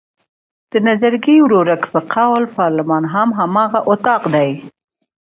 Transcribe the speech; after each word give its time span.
د 0.71 0.73
نظرګي 0.87 1.37
ورورک 1.45 1.81
په 1.93 1.99
قول 2.13 2.43
پارلمان 2.57 3.03
هم 3.13 3.29
هماغه 3.39 3.79
اطاق 3.91 4.23
دی. 4.33 4.51